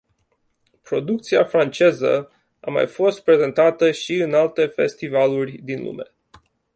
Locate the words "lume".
5.83-6.11